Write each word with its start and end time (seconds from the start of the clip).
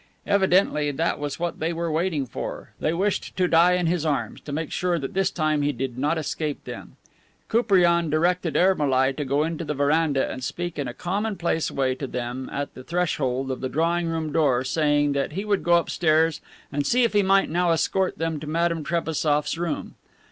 Evidently 0.25 0.89
that 0.89 1.19
was 1.19 1.39
what 1.39 1.59
they 1.59 1.71
were 1.71 1.91
waiting 1.91 2.25
for. 2.25 2.71
They 2.79 2.91
wished 2.91 3.37
to 3.37 3.47
die 3.47 3.73
in 3.73 3.85
his 3.85 4.03
arms, 4.03 4.41
to 4.41 4.51
make 4.51 4.71
sure 4.71 4.97
that 4.97 5.13
this 5.13 5.29
time 5.29 5.61
he 5.61 5.71
did 5.71 5.95
not 5.95 6.17
escape 6.17 6.63
them! 6.63 6.95
Koupriane 7.49 8.09
directed 8.09 8.57
Ermolai 8.57 9.11
to 9.13 9.23
go 9.23 9.43
into 9.43 9.63
the 9.63 9.75
veranda 9.75 10.27
and 10.27 10.43
speak 10.43 10.79
in 10.79 10.87
a 10.87 10.93
commonplace 10.95 11.69
way 11.69 11.93
to 11.93 12.07
them 12.07 12.49
at 12.51 12.73
the 12.73 12.83
threshold 12.83 13.51
of 13.51 13.61
the 13.61 13.69
drawing 13.69 14.07
room 14.07 14.31
door, 14.31 14.63
saying 14.63 15.11
that 15.11 15.33
he 15.33 15.45
would 15.45 15.61
go 15.61 15.73
upstairs 15.75 16.41
and 16.71 16.87
see 16.87 17.03
if 17.03 17.13
he 17.13 17.21
might 17.21 17.51
now 17.51 17.69
escort 17.69 18.17
them 18.17 18.39
to 18.39 18.47
Madame 18.47 18.83
Trebassof's 18.83 19.55
room. 19.55 19.93